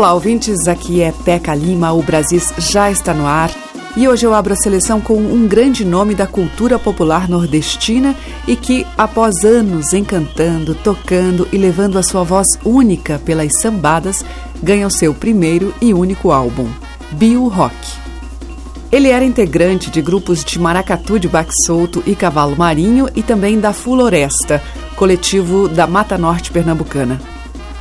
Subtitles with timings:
[0.00, 0.66] Olá, ouvintes.
[0.66, 1.92] Aqui é Teca Lima.
[1.92, 3.50] O Brasis já está no ar.
[3.94, 8.16] E hoje eu abro a seleção com um grande nome da cultura popular nordestina
[8.48, 14.24] e que, após anos encantando, tocando e levando a sua voz única pelas sambadas,
[14.62, 16.66] ganha o seu primeiro e único álbum,
[17.12, 17.76] Bill Rock.
[18.90, 23.60] Ele era integrante de grupos de maracatu de baque solto e cavalo marinho e também
[23.60, 24.62] da Floresta,
[24.96, 27.20] coletivo da Mata Norte Pernambucana.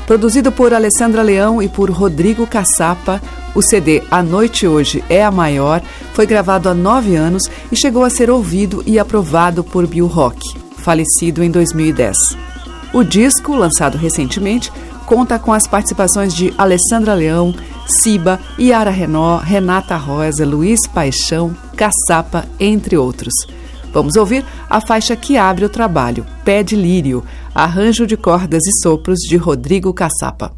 [0.10, 3.22] Produzido por Alessandra Leão e por Rodrigo Caçapa,
[3.54, 5.84] o CD A Noite Hoje é a Maior
[6.16, 10.40] foi gravado há nove anos e chegou a ser ouvido e aprovado por Bill Rock,
[10.78, 12.18] falecido em 2010.
[12.92, 14.74] O disco, lançado recentemente,
[15.06, 17.54] conta com as participações de Alessandra Leão,
[17.86, 23.34] Siba, Yara Renó, Renata Rosa, Luiz Paixão, Caçapa, entre outros.
[23.94, 28.82] Vamos ouvir a faixa que abre o trabalho, Pé de Lírio, arranjo de cordas e
[28.82, 30.54] sopros de Rodrigo Caçapa.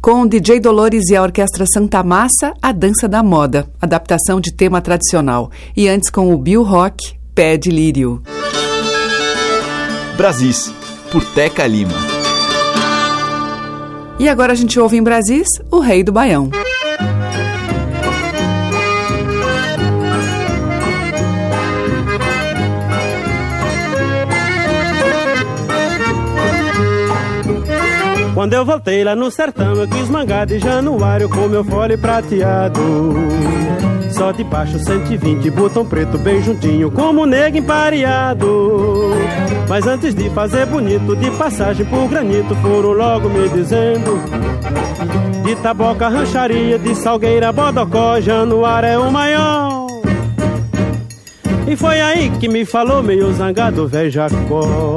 [0.00, 4.80] Com DJ Dolores e a Orquestra Santa Massa, A Dança da Moda, adaptação de tema
[4.80, 5.50] tradicional.
[5.76, 8.22] E antes com o Bill Rock, Pé de Lírio.
[10.16, 10.72] Brasis,
[11.12, 11.92] por Teca Lima.
[14.18, 16.50] E agora a gente ouve em Brasis o Rei do Baião.
[28.40, 32.80] Quando eu voltei lá no sertão, eu quis mangar de januário com meu fole prateado.
[34.10, 39.10] Só de baixo 120, botão preto bem juntinho, como nego empareado.
[39.68, 44.18] Mas antes de fazer bonito, de passagem por granito, foram logo me dizendo:
[45.44, 49.86] De taboca, rancharia, de salgueira, bodocó, januário é o maior.
[51.68, 54.96] E foi aí que me falou, meio zangado, velho Jacó.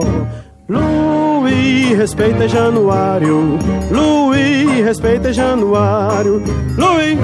[1.44, 3.60] Luí, respeita Januário.
[3.92, 6.42] Luí, respeita Januário.
[6.78, 7.20] Luí,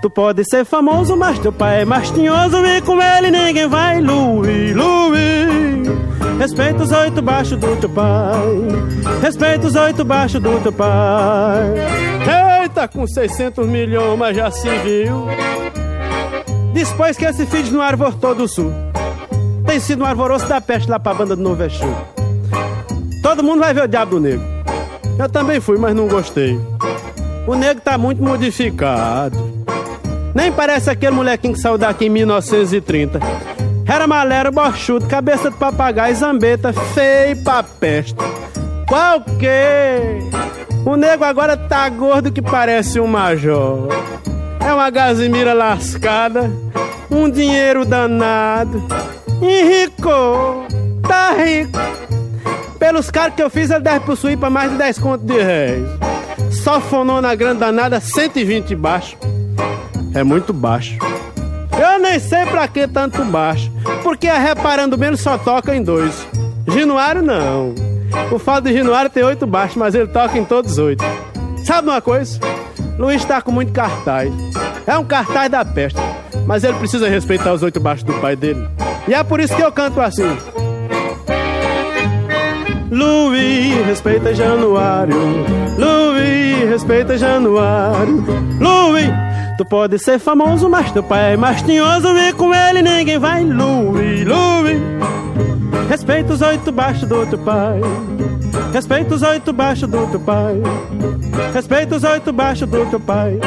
[0.00, 4.00] tu pode ser famoso, mas teu pai é mais tinhoso e com ele ninguém vai.
[4.00, 5.82] Luí, Luí,
[6.38, 9.20] respeita os oito baixos do teu pai.
[9.20, 11.74] Respeita os oito baixos do teu pai.
[12.62, 15.26] Eita, com 600 milhões, mas já se viu.
[16.72, 18.72] Depois que esse filho no Arvor todo sul.
[19.66, 22.17] Tem sido um arvoroço da peste lá pra banda do Novo Exu.
[23.28, 24.42] Todo mundo vai ver o Diabo Negro.
[25.18, 26.58] Eu também fui, mas não gostei.
[27.46, 29.36] O negro tá muito modificado.
[30.34, 33.20] Nem parece aquele molequinho que saiu daqui em 1930.
[33.86, 38.16] Era malero, bochudo, cabeça de papagaio, zambeta, feio pra peste.
[38.88, 40.88] Qual que?
[40.88, 43.88] O nego agora tá gordo que parece um major.
[44.58, 46.50] É uma gazimira lascada,
[47.10, 48.82] um dinheiro danado.
[49.42, 50.66] Enricou,
[51.06, 52.07] tá rico.
[52.88, 55.86] Pelos caras que eu fiz, ele deve possuir pra mais de 10 contos de réis.
[56.50, 59.14] Só fonou na grande danada 120 baixo.
[60.14, 60.96] É muito baixo.
[61.78, 63.70] Eu nem sei pra que tanto baixo.
[64.02, 66.26] Porque a reparando menos só toca em dois.
[66.66, 67.74] Ginuário não.
[68.32, 71.04] O fato de Ginuário tem oito baixos, mas ele toca em todos oito.
[71.66, 72.40] Sabe uma coisa?
[72.98, 74.32] Luiz tá com muito cartaz.
[74.86, 76.00] É um cartaz da peste.
[76.46, 78.66] Mas ele precisa respeitar os oito baixos do pai dele.
[79.06, 80.34] E é por isso que eu canto assim.
[82.90, 85.16] Luiz, respeita Januário.
[85.76, 88.24] Luiz, respeita Januário.
[88.60, 89.10] Luiz,
[89.56, 93.44] tu pode ser famoso, mas teu pai é mais tinhoso e com ele ninguém vai.
[93.44, 94.80] Luiz, Luiz,
[95.88, 97.80] respeita os oito baixos do teu pai.
[98.72, 100.54] Respeita os oito baixos do teu pai.
[101.52, 103.38] Respeita os oito baixos do teu pai.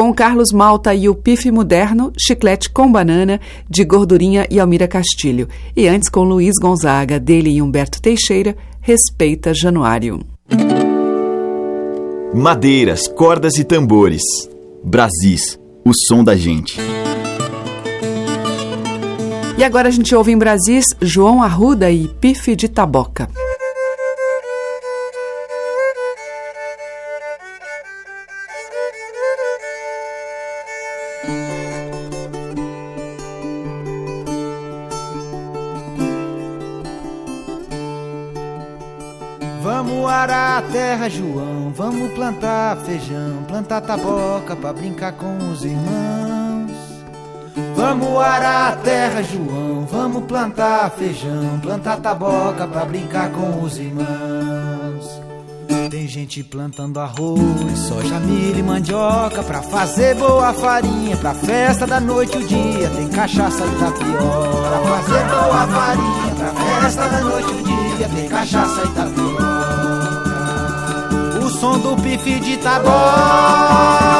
[0.00, 3.38] Com o Carlos Malta e o Pife Moderno, Chiclete com Banana,
[3.68, 5.46] de Gordurinha e Almira Castilho.
[5.76, 10.20] E antes com Luiz Gonzaga, dele e Humberto Teixeira, Respeita Januário.
[12.32, 14.22] Madeiras, cordas e tambores.
[14.82, 16.80] Brasis, o som da gente.
[19.58, 23.28] E agora a gente ouve em Brasis João Arruda e Pife de Taboca.
[39.62, 41.70] Vamos arar a terra, João.
[41.74, 46.72] Vamos plantar feijão, plantar taboca pra brincar com os irmãos.
[47.76, 49.86] Vamos arar a terra, João.
[49.90, 54.29] Vamos plantar feijão, plantar taboca pra brincar com os irmãos.
[56.10, 62.36] Gente plantando arroz, soja, milho e mandioca pra fazer boa farinha, pra festa da noite
[62.36, 62.90] o dia.
[62.90, 68.08] Tem cachaça e tapioca pra fazer boa farinha, pra festa da noite o dia.
[68.08, 69.44] Tem cachaça e tapioca.
[71.46, 74.10] O som do pife de taboca.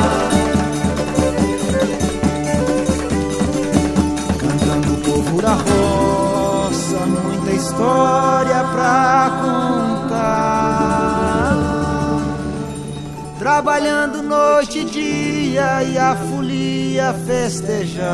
[13.41, 18.05] Trabalhando noite e dia e a folia festejar.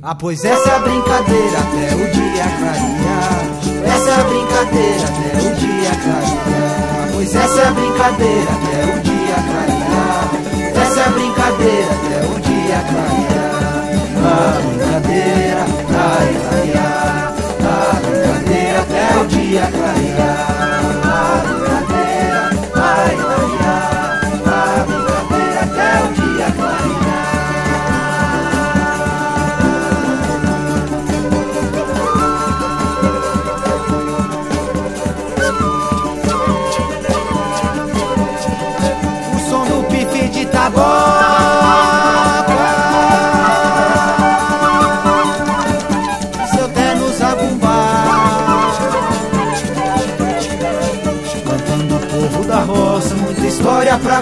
[0.00, 3.42] Ah, pois essa é a brincadeira até o dia clarear.
[3.92, 7.08] Essa é a brincadeira até o dia clarear.
[7.12, 10.30] Pois essa é a brincadeira até o dia clarear.
[10.80, 13.58] Essa é a brincadeira até o dia clarear.
[14.22, 17.34] A brincadeira vai clarear.
[17.66, 20.37] A brincadeira até o dia clarear.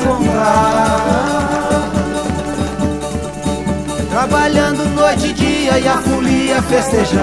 [0.00, 1.87] Contar.
[4.11, 7.22] Trabalhando noite e dia e a folia festejar.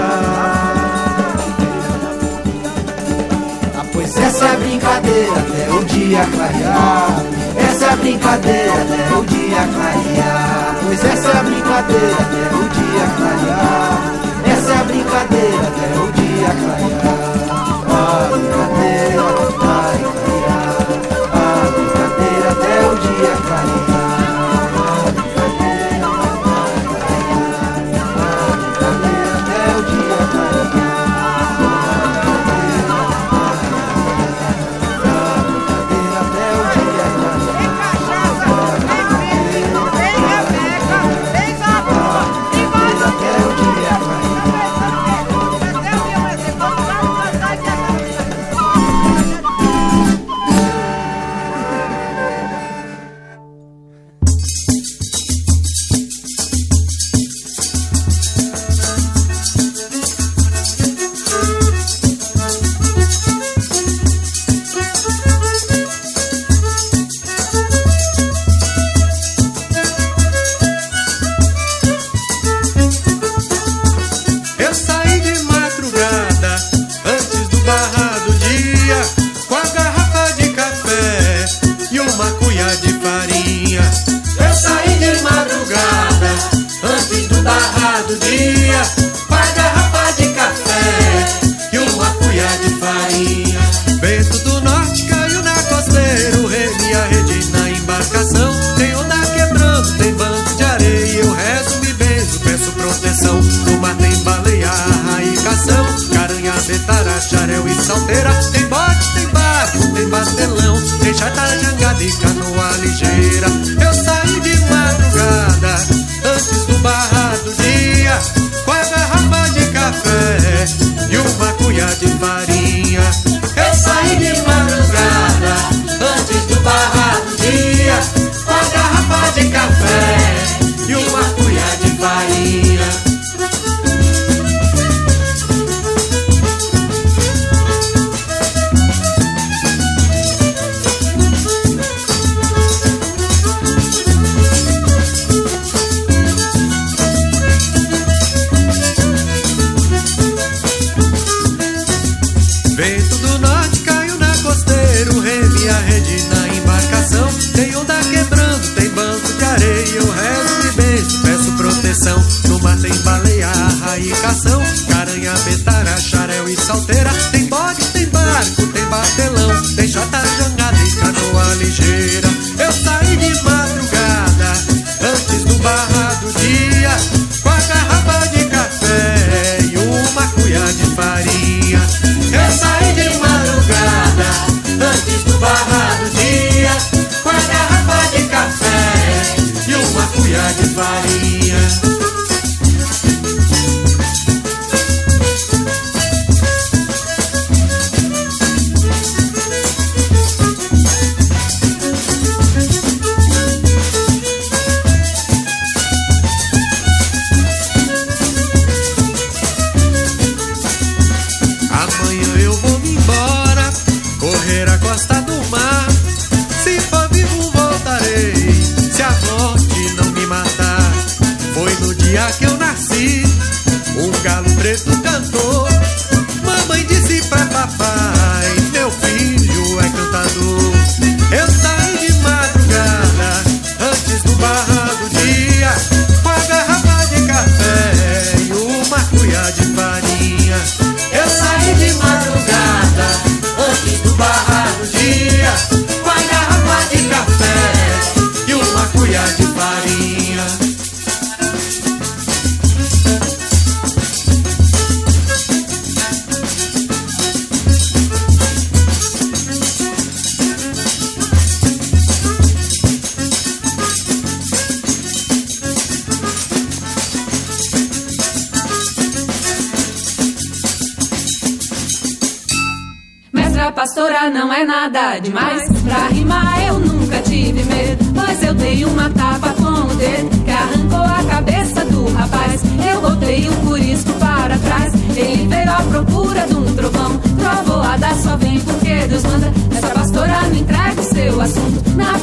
[3.76, 7.22] Ah, pois essa é a brincadeira até o dia clarear.
[7.68, 10.76] Essa é a brincadeira até o dia clarear.
[10.84, 14.14] Pois essa é a brincadeira até o dia clarear.
[14.46, 17.34] Essa é a brincadeira até o dia clarear.
[17.90, 19.63] A brincadeira
[22.54, 23.83] até o dia clarear.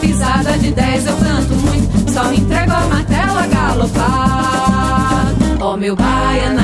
[0.01, 5.33] pisada de 10 eu canto muito, só entrego a martela galopar.
[5.61, 6.63] Ó oh, meu baianá,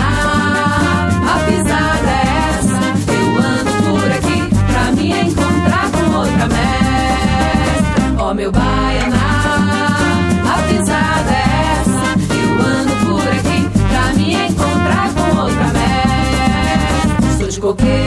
[1.23, 2.23] a pisada é
[2.58, 2.80] essa,
[3.13, 8.15] eu ando por aqui pra me encontrar com outra mestra.
[8.17, 9.28] Ó oh, meu baianá,
[10.43, 17.38] a pisada é essa, eu ando por aqui pra me encontrar com outra mestra.
[17.38, 18.07] Sou de coqueiro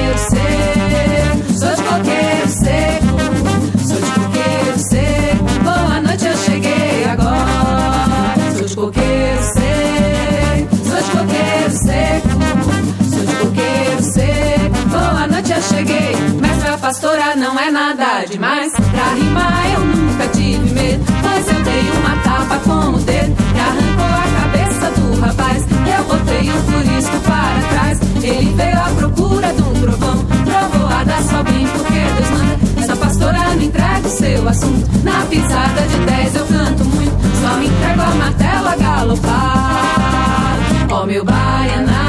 [17.40, 18.70] não é nada demais.
[18.72, 23.58] Pra rimar eu nunca tive medo, mas eu dei uma tapa com o dedo que
[23.58, 25.64] arrancou a cabeça do rapaz.
[25.64, 27.98] Eu botei o um para trás.
[28.22, 32.58] Ele veio à procura de um trovão, trovoada só bem porque Deus manda.
[32.82, 34.90] Essa pastora me entrega o seu assunto.
[35.02, 40.58] Na pisada de 10 eu canto muito, só me entrego a martela galopar.
[40.90, 41.99] Ó oh, meu baiana.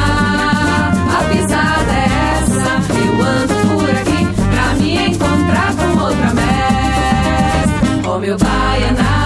[8.21, 9.17] meu baianá.
[9.17, 9.20] É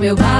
[0.00, 0.39] meu bar.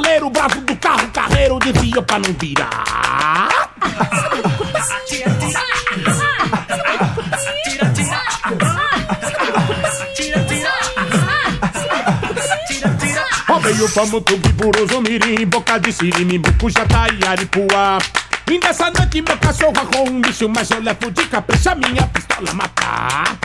[0.00, 3.48] cavaleiro, bravo do carro, carreiro, desvia pra não virar.
[5.06, 5.60] Tira, tira.
[7.64, 8.20] Tira, tira.
[10.14, 10.72] Tira, tira.
[12.66, 13.24] Tira, tira.
[13.46, 17.98] Roubei o pamutubi, buroso, mirim, boca de sirimi, bucuja, taiaripuá.
[18.46, 22.52] Vim dessa noite meu cachorro com um bicho, mas eu levo de capricho minha pistola
[22.54, 23.36] matar.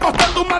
[0.00, 0.59] cortando uma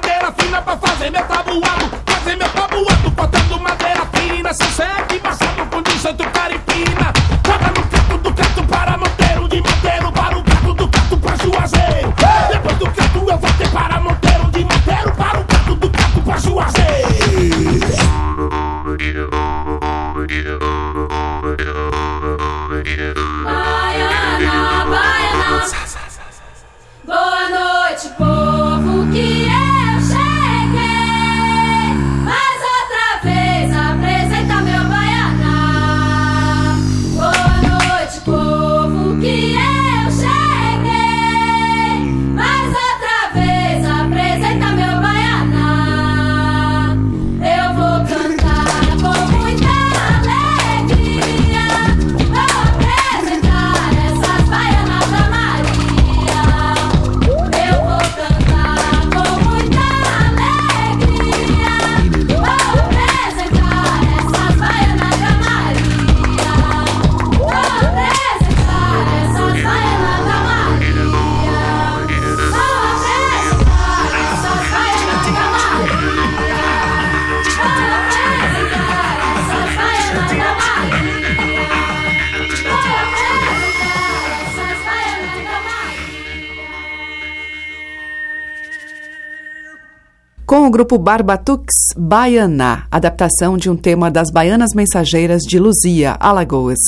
[90.51, 96.81] Com o grupo Barbatux Baianá, adaptação de um tema das Baianas Mensageiras de Luzia, Alagoas.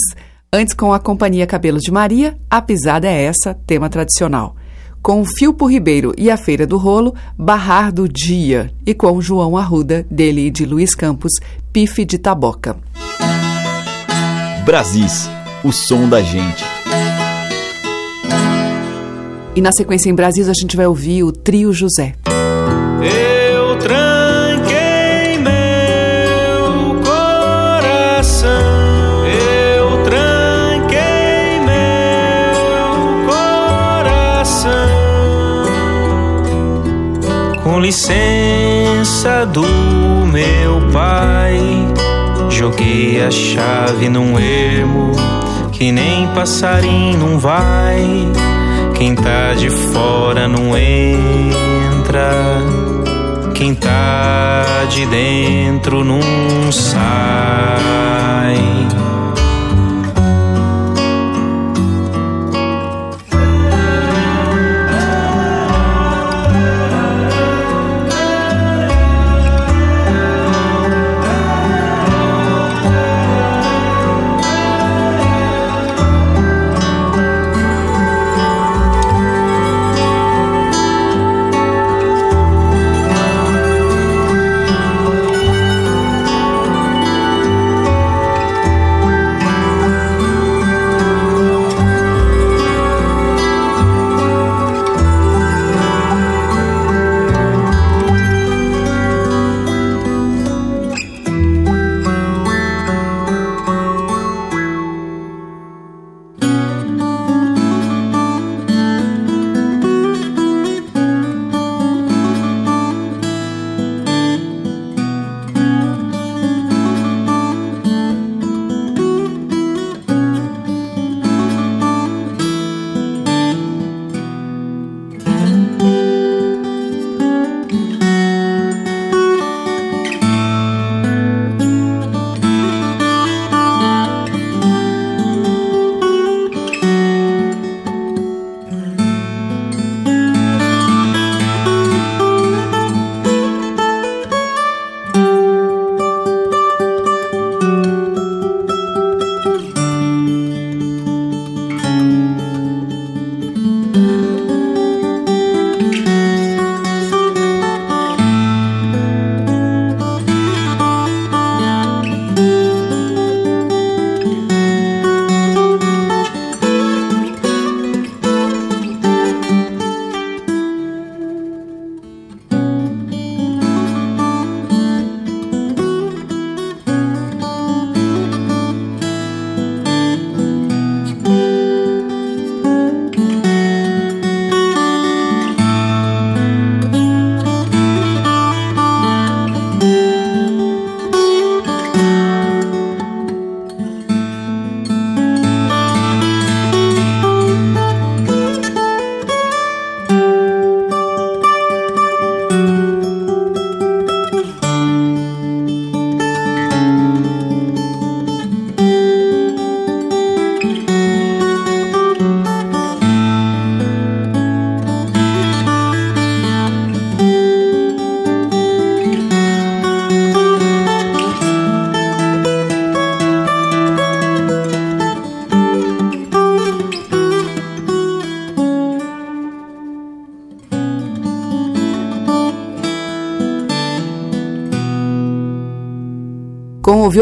[0.53, 4.57] Antes, com a Companhia Cabelos de Maria, A Pisada é Essa, tema tradicional.
[5.01, 8.73] Com o Filpo Ribeiro e a Feira do Rolo, Barrar do Dia.
[8.85, 11.31] E com João Arruda, dele e de Luiz Campos,
[11.73, 12.77] Pife de Taboca.
[14.65, 15.31] Brasis,
[15.63, 16.65] o som da gente.
[19.55, 22.17] E na sequência em Brasil, a gente vai ouvir o Trio José.
[23.01, 23.32] Eu
[37.93, 39.61] licença do
[40.25, 41.61] meu pai,
[42.49, 45.13] joguei a chave num ermo
[45.71, 48.03] que nem passarinho não vai.
[48.95, 52.33] Quem tá de fora não entra.
[53.55, 57.03] Quem tá de dentro não sai.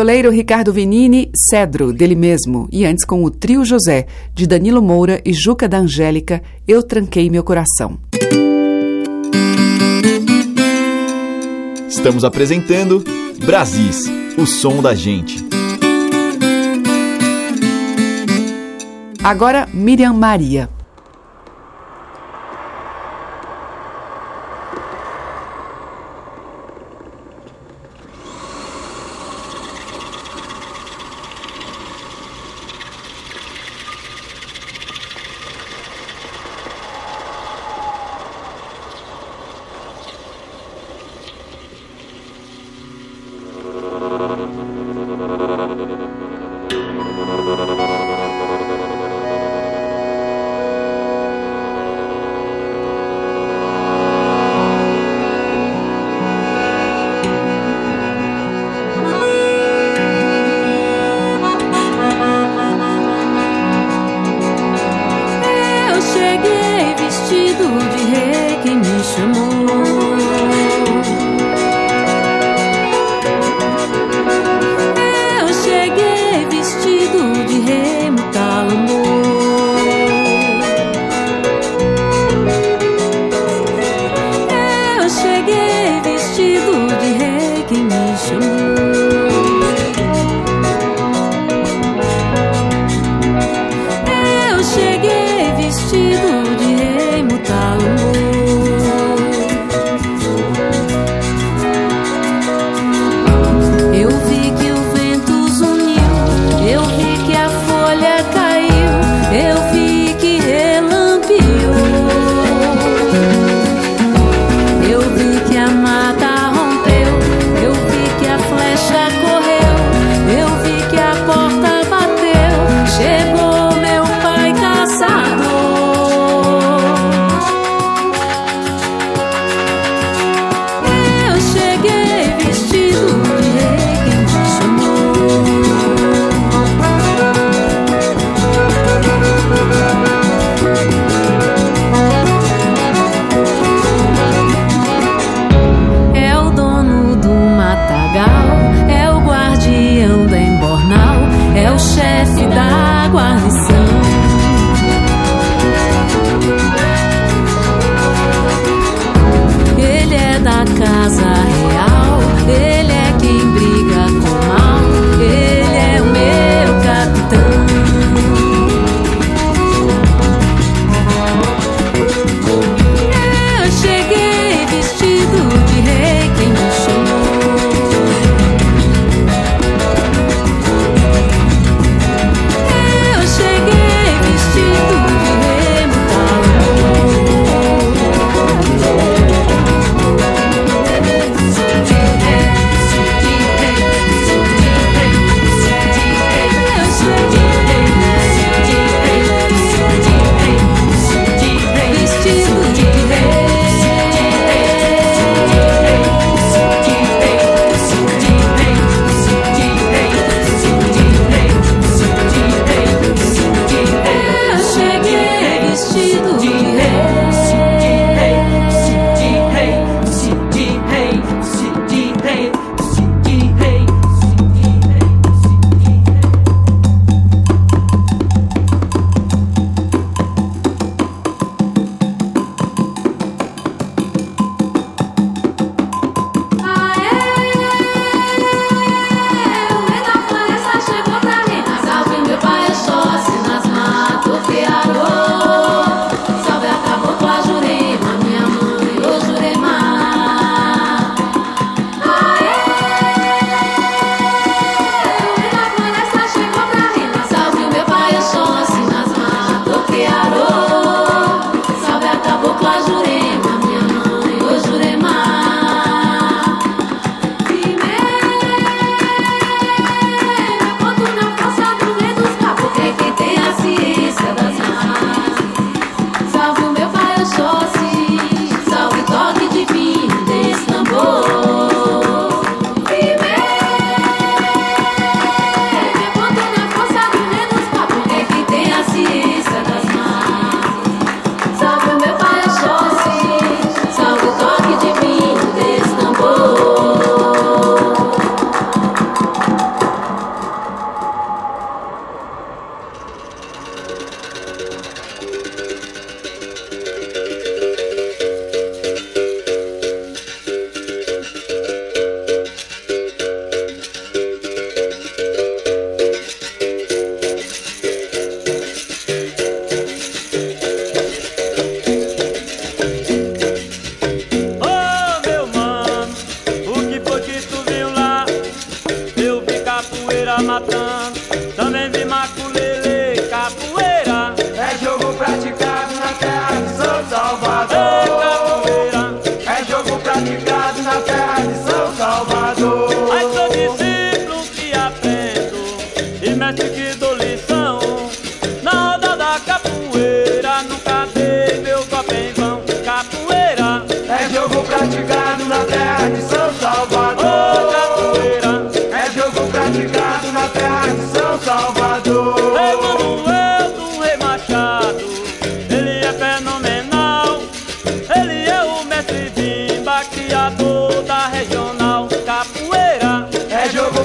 [0.01, 5.21] Violeiro Ricardo Venini, Cedro, dele mesmo, e antes com o Trio José, de Danilo Moura
[5.27, 7.99] e Juca da Angélica, Eu Tranquei Meu Coração.
[11.87, 13.05] Estamos apresentando
[13.45, 14.07] Brasis,
[14.39, 15.45] o som da gente.
[19.23, 20.80] Agora, Miriam Maria.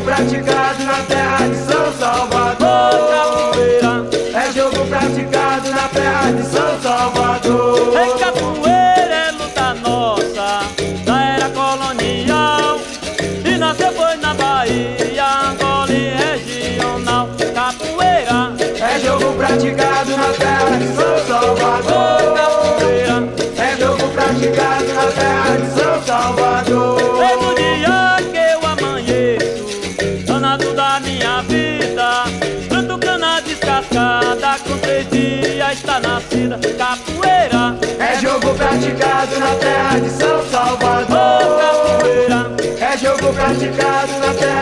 [0.05, 1.54] praticado na terra de
[38.95, 41.15] praticado na terra de São Salvador.
[42.79, 44.54] É jogo praticado na terra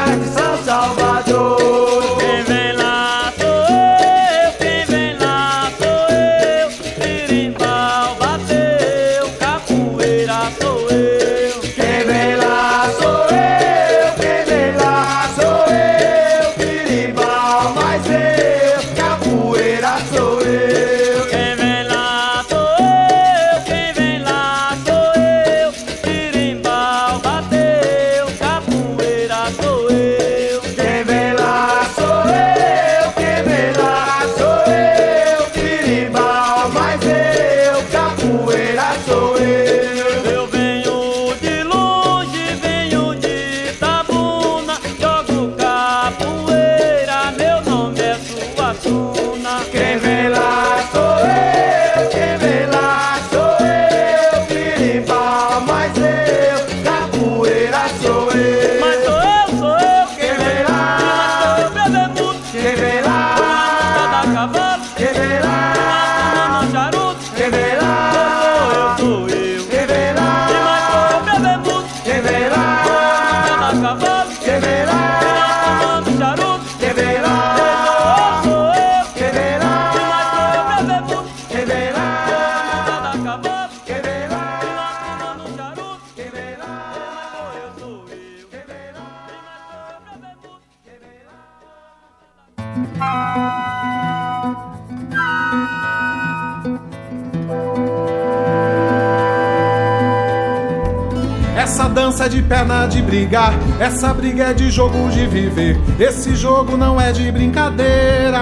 [102.34, 105.80] de perna de brigar, essa briga é de jogo de viver.
[106.00, 108.40] Esse jogo não é de brincadeira.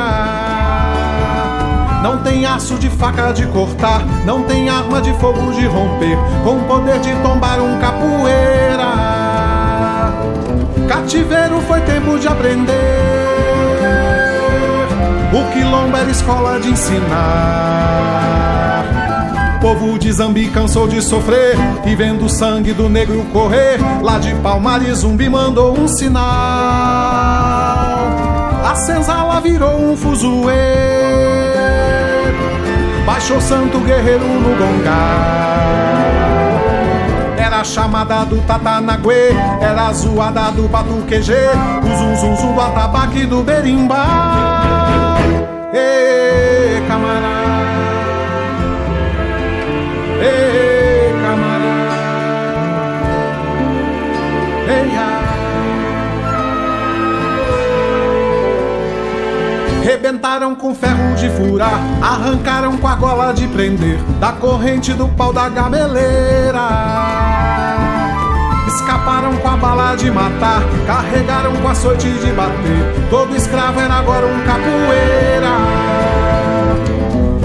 [2.01, 6.63] Não tem aço de faca de cortar, não tem arma de fogo de romper, com
[6.63, 8.93] poder de tombar um capoeira.
[10.87, 12.71] Cativeiro foi tempo de aprender.
[15.33, 18.70] O quilombo era escola de ensinar.
[19.61, 21.55] Povo de Zambi cansou de sofrer
[21.85, 26.23] e vendo o sangue do negro correr, lá de Palmares zumbi mandou um sinal.
[28.65, 30.55] A senzala virou um fuzuê.
[33.05, 35.41] Baixou santo guerreiro no gongar.
[37.37, 39.29] Era chamada do Tatanaguê,
[39.61, 41.51] era a zoada do batuquejê,
[41.83, 43.99] o zum zum zum do atabaque do berimbau.
[45.71, 47.40] Ê, camarada.
[59.83, 65.33] Rebentaram com ferro de furar, arrancaram com a gola de prender, da corrente do pau
[65.33, 66.61] da gameleira.
[68.67, 73.09] Escaparam com a bala de matar, carregaram com a sorte de bater.
[73.09, 75.51] Todo escravo era agora um capoeira.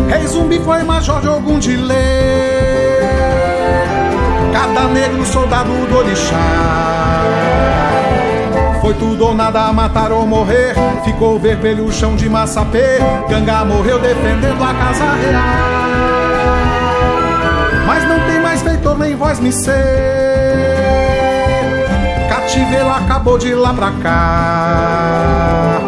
[0.08, 1.76] Rei zumbi foi major de algum de.
[4.52, 7.85] Cada negro soldado do orixá.
[8.86, 10.72] Foi tudo ou nada, matar ou morrer.
[11.04, 13.00] Ficou vermelho o chão de massapê.
[13.28, 15.42] Ganga morreu defendendo a casa real.
[17.84, 19.74] Mas não tem mais feitor nem voz me ser.
[22.28, 25.80] Cativeiro acabou de lá pra cá.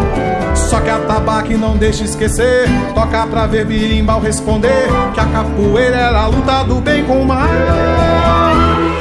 [0.56, 2.68] Só que a tabaque não deixa esquecer.
[2.96, 4.88] Toca pra ver birimbau responder.
[5.14, 7.46] Que a capoeira era a luta do bem com o mal.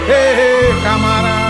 [0.08, 1.47] Ei, camarada.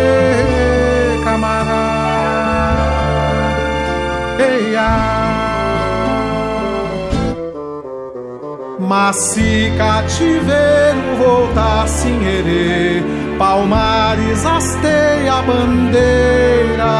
[0.00, 1.90] Ei, camarada.
[4.38, 4.76] Ei,
[8.78, 13.02] Mas se cativeiro voltasse em herê,
[13.38, 16.90] Palmares hasteia a bandeira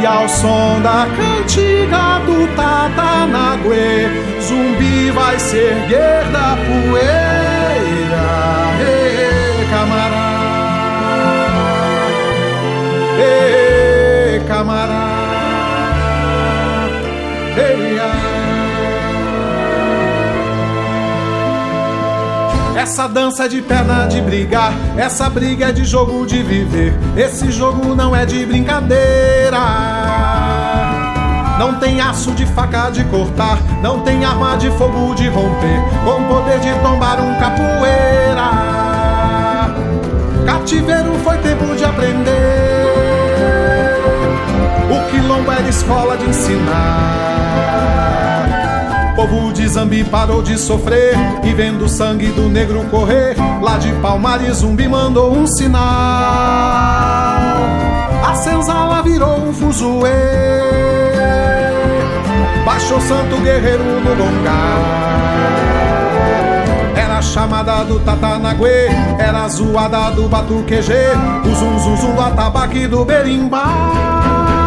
[0.00, 4.08] E ao som da cantiga do Tatanaguê
[4.40, 8.24] Zumbi vai se erguer da poeira.
[8.80, 10.33] Ê, camarada
[14.46, 15.14] Camarada.
[22.84, 26.92] Essa dança é de perna de brigar, essa briga é de jogo de viver.
[27.16, 29.58] Esse jogo não é de brincadeira.
[31.58, 36.24] Não tem aço de faca de cortar, não tem arma de fogo de romper, com
[36.24, 38.50] poder de tombar um capoeira.
[40.44, 42.83] Cativeiro foi tempo de aprender.
[44.90, 47.14] O quilombo era escola de ensinar.
[49.16, 53.92] Povo de Zambi parou de sofrer e vendo o sangue do negro correr, lá de
[53.94, 55.80] Palmares Zumbi mandou um sinal.
[58.22, 60.10] A senzala virou um fuzuê.
[62.64, 65.14] Baixou santo guerreiro no longar.
[67.34, 71.10] Chamada do Tatanaguê, era zoada do Batuquejê,
[71.44, 74.63] o zum zum zum do atabaque do berimbau.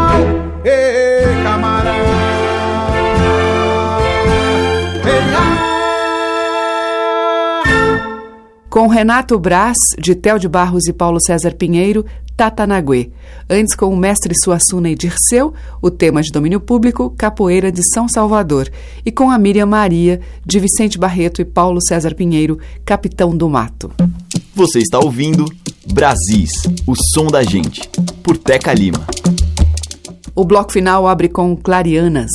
[8.78, 12.06] Com Renato Brás, de Tel de Barros e Paulo César Pinheiro,
[12.38, 13.10] Tatanaguê.
[13.50, 15.52] Antes, com o mestre Suassuna e Dirceu,
[15.82, 18.70] o tema de domínio público, Capoeira de São Salvador.
[19.04, 23.92] E com a Miriam Maria, de Vicente Barreto e Paulo César Pinheiro, Capitão do Mato.
[24.54, 25.46] Você está ouvindo
[25.92, 26.52] Brasis,
[26.86, 27.82] o som da gente,
[28.22, 29.08] por Teca Lima.
[30.40, 32.30] O bloco final abre com Clarianas.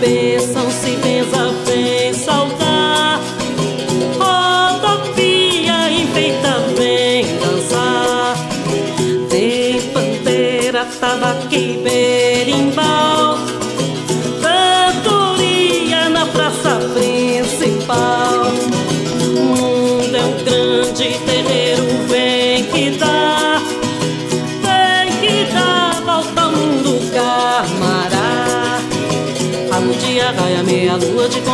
[0.00, 1.05] Bênção, se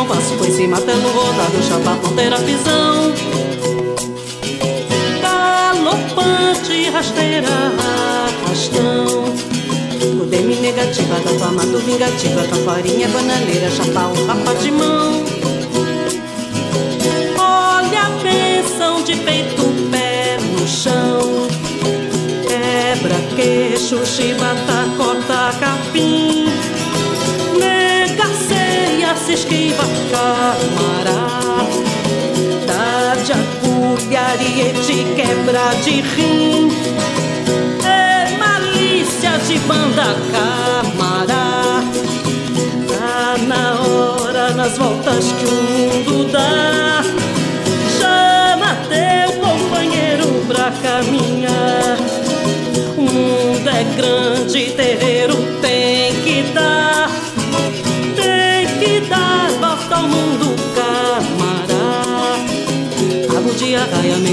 [0.03, 3.13] de compasso, foi cima martelo rodado, chapa, ponteira, pisão.
[5.21, 9.23] Galopante, rasteira, arrastão.
[10.19, 15.23] Cudeme negativa da fama do vingativa, camparinha, bananeira, chapau, rapa de mão.
[17.37, 21.47] Olha a bênção de peito, pé no chão.
[22.47, 26.22] Quebra queixo, chibata, corta capim.
[30.43, 31.65] Camará.
[32.67, 36.69] Dá de agulha, ariete, quebra de rim.
[37.85, 41.81] É malícia de banda, camará.
[42.89, 46.82] Tá na hora, nas voltas que o mundo dá.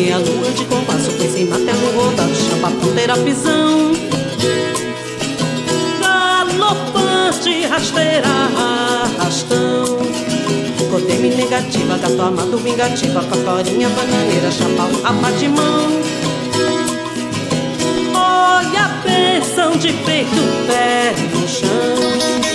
[0.01, 3.93] Meia lua de compasso, foi sem materno rodado, chapa ponteira pisão.
[6.01, 10.01] Galopante, rasteira, arrastão.
[10.91, 15.89] Codeme negativa, gato amado, vingativa, cotorinha, bananeira, chapau, rapa de mão.
[18.15, 22.50] Olha a bênção de peito, pé no chão.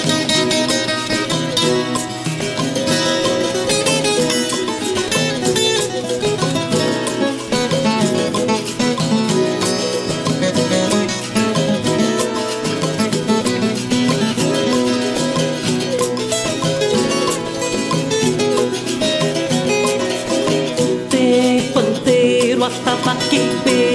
[23.35, 23.94] Atabaque, berimbau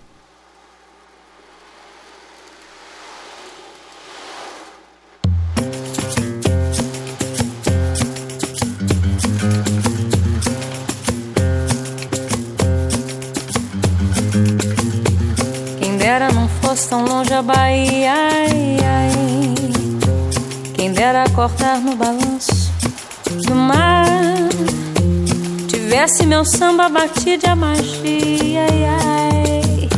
[25.91, 28.61] Tivesse meu samba batido a magia.
[28.65, 29.89] Ai, ai.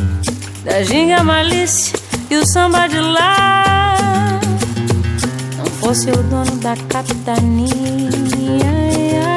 [0.65, 1.93] Da ginga malícia
[2.31, 4.39] e o samba de lá.
[5.55, 7.69] Não fosse o dono da capitania.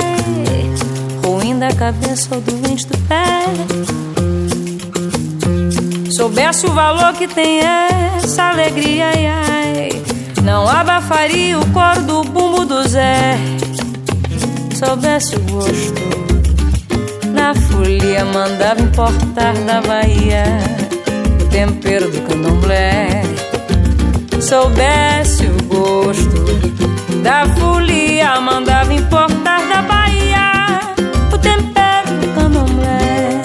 [0.01, 1.29] Ai.
[1.29, 3.45] Ruim da cabeça ou doente do pé
[6.17, 9.11] soubesse o valor que tem essa alegria,
[10.43, 13.37] não abafaria o coro do bumbo do Zé.
[14.75, 16.26] Soubesse o gosto
[17.47, 20.43] da folia, mandava importar da Bahia
[21.41, 23.23] o tempero do candomblé.
[24.41, 26.45] Soubesse o gosto
[27.23, 30.81] da folia, mandava importar da Bahia
[31.33, 33.43] o tempero do candomblé.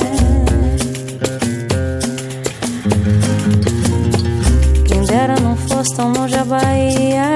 [4.88, 7.36] Quem dera não fosse tão longe a Bahia.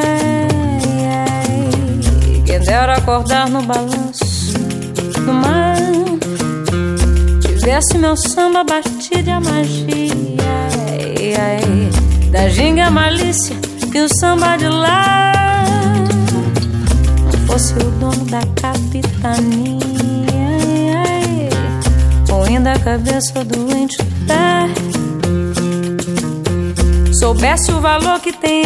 [2.43, 4.57] Quem dera acordar no balanço
[5.26, 6.05] do mar.
[7.66, 9.88] Tivesse meu samba batido a magia.
[12.32, 13.55] Da ginga malícia
[13.91, 15.34] e o samba de lá.
[17.47, 19.80] Fosse o dono da capitania.
[20.93, 21.49] ai, ai.
[22.30, 24.70] Ruim da cabeça doente do pé
[27.20, 28.66] soubesse o valor que tem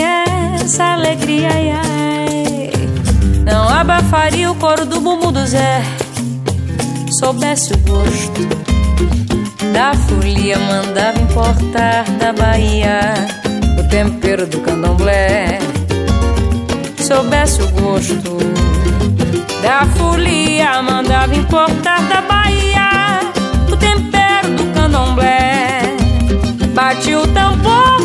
[0.62, 1.48] essa alegria,
[3.46, 5.86] não abafaria o coro do bumbum do Zé.
[7.18, 8.69] Soubesse o gosto
[9.74, 13.00] da folia, mandava importar da Bahia
[13.80, 15.60] o tempero do candomblé.
[16.98, 18.38] Soubesse o gosto
[19.62, 23.20] da folia, mandava importar da Bahia
[23.72, 25.82] o tempero do candomblé.
[26.74, 27.99] Bate o tambor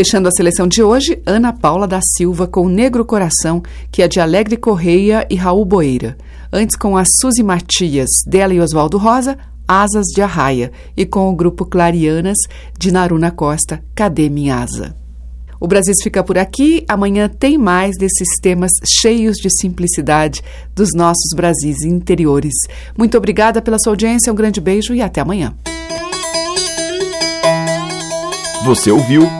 [0.00, 4.18] Fechando a seleção de hoje, Ana Paula da Silva com Negro Coração, que é de
[4.18, 6.16] Alegre Correia e Raul Boeira.
[6.50, 9.36] Antes com a Suzy Matias, dela e Oswaldo Rosa,
[9.68, 10.72] Asas de Arraia.
[10.96, 12.38] E com o grupo Clarianas,
[12.78, 14.96] de Naruna Costa, Cadê Minha Asa?
[15.60, 16.82] O Brasil fica por aqui.
[16.88, 18.70] Amanhã tem mais desses temas
[19.02, 20.42] cheios de simplicidade
[20.74, 22.54] dos nossos Brasis interiores.
[22.96, 25.54] Muito obrigada pela sua audiência, um grande beijo e até amanhã.
[28.64, 29.39] Você ouviu